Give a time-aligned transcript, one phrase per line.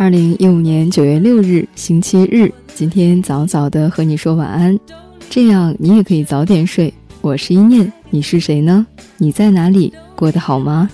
[0.00, 4.78] 二零一五年九月六日，星期日，今天早早的和你说晚安，
[5.28, 6.94] 这样你也可以早点睡。
[7.20, 8.86] 我是一念，你是谁呢？
[9.16, 9.92] 你在哪里？
[10.14, 10.88] 过得好吗？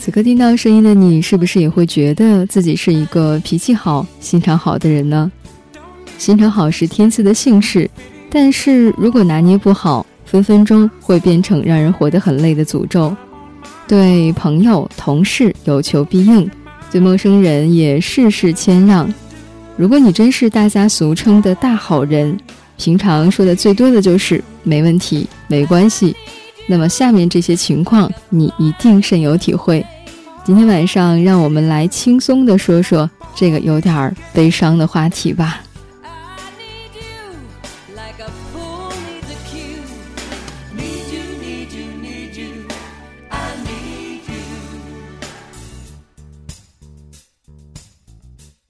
[0.00, 5.30] 此刻听到声音的你，是不是也会觉得自己是一个脾气好、心肠好的人呢？
[6.16, 7.90] 心肠好是天赐的幸事，
[8.30, 13.14] 但是如果拿捏不好，分分钟会变成让人活得很累的诅咒。
[13.88, 16.48] 对朋友、同事有求必应，
[16.92, 19.12] 对陌生人也事事谦让。
[19.78, 22.38] 如果你真是大家俗称的大好人，
[22.76, 26.14] 平常说的最多的就是没问题、没关系。
[26.66, 29.84] 那么下面这些情况，你一定深有体会。
[30.44, 35.62] 今天晚上，让我们来轻松的说说这个有点儿悲伤的话题吧。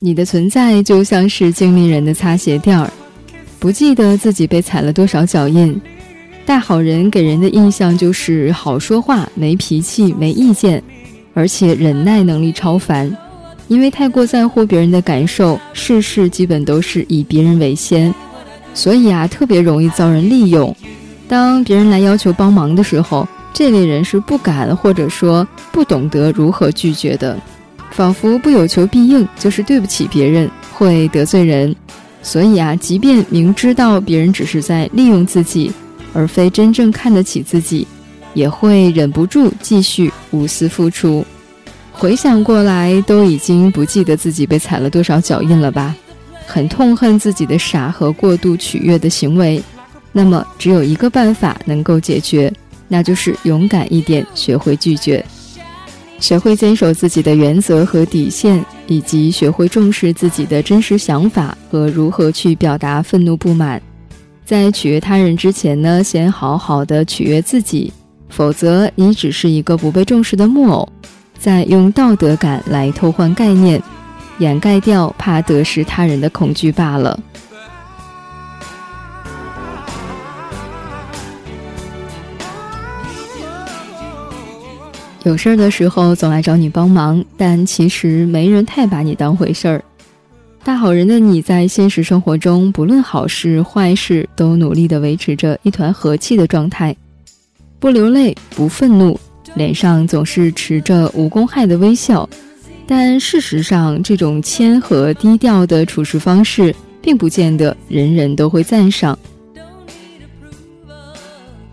[0.00, 2.88] 你的存在就像是经历人的擦鞋垫儿，
[3.58, 5.80] 不记得自己被踩了多少脚印。
[6.46, 10.80] 大好人给人的印象就是好说话、没脾气、没意见。
[11.34, 13.12] 而且忍耐能力超凡，
[13.66, 18.14] 因为太过在乎别人的感受，事事基本都是以别人为先，
[18.74, 20.74] 所以啊，特别容易遭人利用。
[21.26, 27.36] 当别人来要求帮忙的时候，这类人是不敢或者说不懂得如何拒绝的，
[27.98, 31.74] 仿佛不有求必应就是对不起别人，会得罪人。
[32.22, 35.72] 所以啊，即便明知道别人只是在利用自己，
[36.12, 37.84] 而非真正看得起自己。
[38.34, 41.26] 也会忍不住继续无私付出。
[41.90, 45.92] 回想过来，都已经不记得自己被踩了多少脚印了吧？
[46.46, 49.60] 很痛恨自己的傻和过度取悦的行为。
[50.12, 52.52] 那么，只有一个办法能够解决，
[52.86, 55.24] 那就是勇敢一点，学会拒绝，
[56.20, 63.80] 学会坚守自己的原则和底线，以及学会重视自己的真实想法和如何去表达愤怒不满。
[64.44, 67.92] 在取悦他人之前呢，先好好的取悦自己。
[68.28, 70.86] 否则，你只是一个不被重视的木偶，
[71.38, 73.82] 在用道德感来偷换概念，
[74.38, 77.18] 掩盖掉怕得失他人的恐惧罢了。
[85.24, 89.84] 有事儿的时候总来找你帮忙，但其实没人太把你当回事儿。
[90.64, 96.94] 大好人的你在现实生活中，不论好事坏事，都努力的维持着一团和气的状态。
[97.78, 99.18] 不流泪，不愤怒，
[99.54, 102.28] 脸上总是持着无公害的微笑。
[102.86, 109.18] 但事实上，这种谦和低调的处事方式，并不见得人人都会赞赏。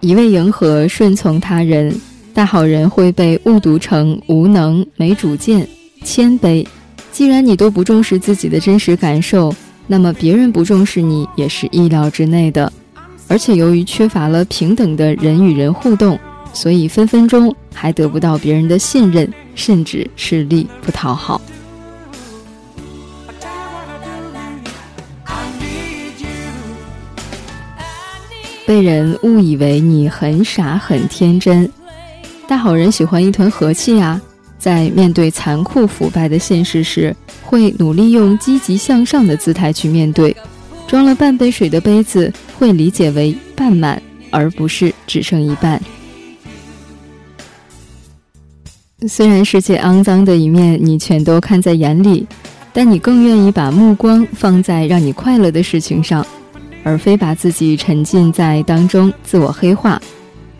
[0.00, 1.94] 一味迎合、顺从他人，
[2.34, 5.68] 大好人会被误读成无能、没主见、
[6.02, 6.66] 谦卑。
[7.10, 9.54] 既然你都不重视自己的真实感受，
[9.86, 12.72] 那么别人不重视你也是意料之内的。
[13.28, 16.18] 而且由于缺乏了平等的人与人互动，
[16.54, 21.38] 所以分分钟还得不到别人的信任，甚至吃力不讨好。
[28.64, 31.70] 被人误以为你很傻很天真，
[32.46, 34.20] 大好人喜欢一团和气啊！
[34.58, 40.36] 在面对残酷腐败的现实时，会努力用积极向上的姿态去面对。
[40.86, 45.80] 装了半杯水的杯子会理解为半满，而不是只剩一半。
[49.08, 52.26] 虽然世界肮脏的一面你全都看在眼里，
[52.72, 56.24] 但你更愿意把目光放在让你快乐的事情上，
[56.84, 60.00] 而非把自己沉浸在当中自我黑化。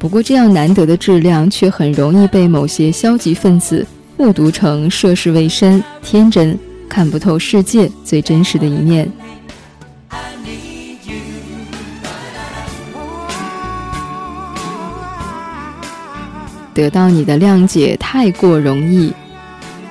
[0.00, 9.06] 不过，这样难得的质量却很容易被某些消极分子误读成涉世未深、天真、看不透世界最真实的一面。
[16.72, 19.12] 得到你的谅解太过容易，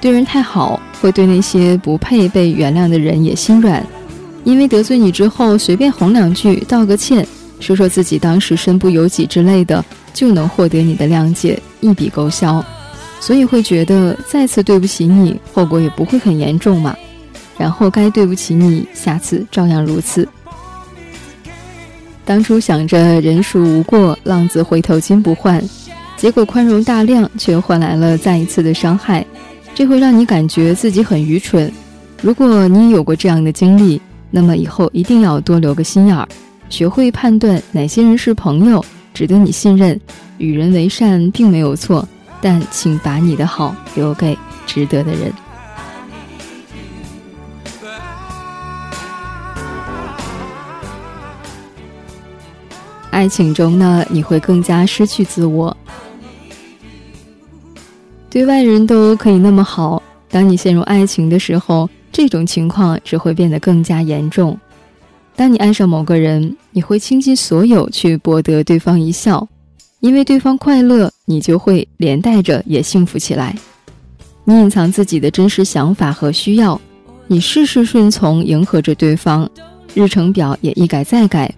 [0.00, 3.84] 对人太好会对那些不配被原谅的人也心软，
[4.44, 7.26] 因为得罪你之后随便哄两句道个歉，
[7.60, 12.64] 说说自己当时身不由己之类的，就能获得你的谅解，一笔勾销，
[13.20, 16.96] 所以会觉得再次对不起你，后果也不会很严重嘛。
[17.58, 20.28] 然后该对不起你，下次照样如此。
[22.24, 25.62] 当初想着人孰无过，浪子回头金不换。
[26.16, 29.24] 结果宽容大量，却换来了再一次的伤害，
[29.74, 31.72] 这会让你感觉自己很愚蠢。
[32.22, 34.00] 如果你有过这样的经历，
[34.30, 36.26] 那么以后一定要多留个心眼儿，
[36.68, 38.84] 学会判断哪些人是朋友，
[39.14, 39.98] 值得你信任。
[40.38, 42.06] 与人为善并没有错，
[42.42, 44.36] 但请把你的好留给
[44.66, 45.32] 值得的人。
[53.10, 55.74] 爱情中呢，你会更加失去自我。
[58.28, 64.58] 对外人都可以那么好，当你陷入爱情的时候，这种情况只会变得更加严重。
[65.36, 69.46] 当你爱上某个人，你会倾尽所有去博得对方一笑，
[70.00, 73.54] 因为对方快乐，你就会连带着也幸福起来。
[74.44, 76.80] 你隐藏自己的真实想法和需要，
[77.26, 79.46] 你事事顺从，迎合着对方，
[79.92, 81.54] 日程表也一改再改。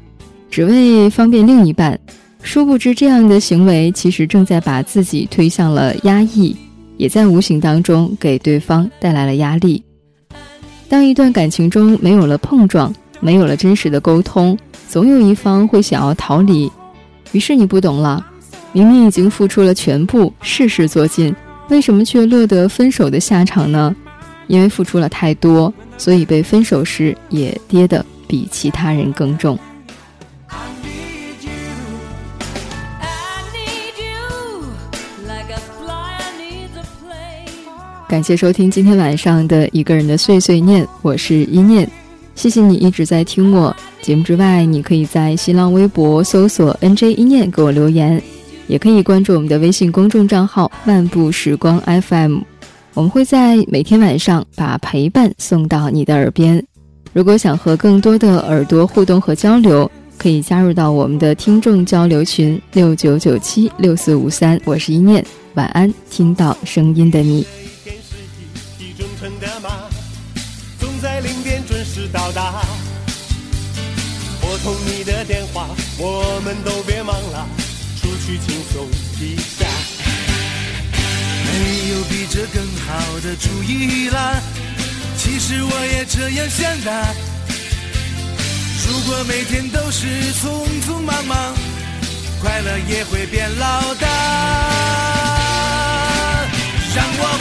[0.51, 1.97] 只为方便另一半，
[2.43, 6.57] 殊不知这样的行为其实正在把自己推向了压抑，
[6.97, 9.81] 也在无形当中给对方带来了压力。
[10.89, 14.57] 当一段感情中没有了碰撞，没有了真实的沟通，
[14.89, 16.71] 总有一方会想要逃离。
[17.33, 18.25] 于是你不懂了，
[18.73, 21.35] 明明已经付出了全部，事事做尽，
[21.69, 23.95] 为什么却落得分手的下场呢？
[24.47, 29.59] 因为付出了太多，所以被分手时也跌得比其他人更重。
[38.09, 41.87] 感谢收听今天晚上的一个人的碎碎念，我是一念，
[42.39, 48.23] 谢谢你一直在听我节目之外，你可以在新浪微博搜索 NJ 一念给我留言，
[48.69, 52.39] 也可以关注我们的微信公众账号漫步时光 FM，
[52.95, 56.65] 我们会在每天晚上把陪伴送到你的耳边。
[57.13, 67.45] 如果想和更多的耳朵互动和交流，可以加入到我们的听众交流群六九九七六四五三，我是一念，晚安，听到声音的你。
[74.63, 75.69] 通你的电话，
[75.99, 77.47] 我们都别忙了，
[78.01, 78.89] 出去轻松
[79.21, 79.67] 一下。
[81.51, 84.41] 没有比这更好的主意啦，
[85.17, 87.15] 其实我也这样想的。
[88.87, 91.55] 如果每天都是匆匆忙忙，
[92.41, 94.07] 快乐也会变老的。
[96.95, 97.38] 让我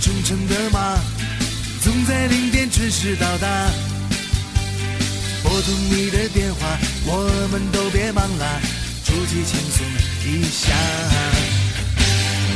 [0.00, 0.98] 忠诚的马，
[1.82, 3.70] 总在零点准时到达。
[5.42, 8.60] 拨通你的电话，我们都别忙啦，
[9.04, 9.86] 出去轻松
[10.24, 10.74] 一下。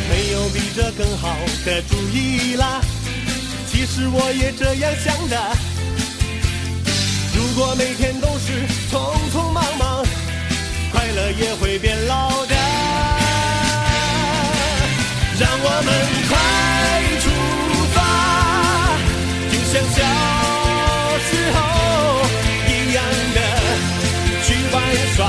[0.08, 2.80] 没有比这更好的主意啦，
[3.70, 5.56] 其实我也这样想的。
[7.34, 10.04] 如果每天都是匆匆忙忙，
[10.92, 12.54] 快乐也会变老的。
[15.38, 15.88] 让我们
[16.28, 16.36] 快
[19.80, 21.58] 像小时候
[22.68, 22.98] 一样
[23.34, 23.38] 的
[24.42, 24.76] 去玩
[25.16, 25.20] 耍，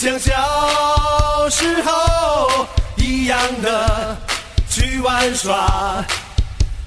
[0.00, 0.32] 像小
[1.50, 2.66] 时候
[2.96, 4.16] 一样的
[4.70, 6.02] 去玩耍，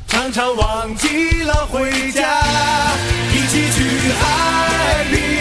[0.07, 2.41] 常常忘记了回家，
[3.31, 5.32] 一起去海边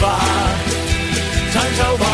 [0.00, 0.16] 发
[1.52, 2.07] 燃烧吧